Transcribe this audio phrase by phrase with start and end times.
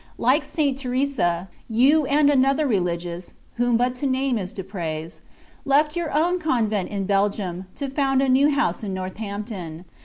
[0.17, 0.75] like St.
[0.75, 5.21] Teresa, you and another ReK gious (whom but to name is to praise),
[5.63, 9.85] left your own convent in Belgium, to found ^ IV a new house in Northampton.